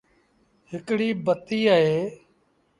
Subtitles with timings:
[0.71, 1.97] هڪڙي بتيٚ اهي۔